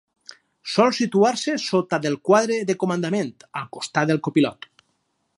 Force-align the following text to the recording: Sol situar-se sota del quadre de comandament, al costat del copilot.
Sol 0.75 0.93
situar-se 0.99 1.53
sota 1.63 1.99
del 2.05 2.17
quadre 2.29 2.57
de 2.71 2.77
comandament, 2.85 3.31
al 3.61 3.69
costat 3.77 4.13
del 4.13 4.23
copilot. 4.29 4.67